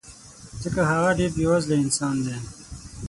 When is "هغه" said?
0.91-1.09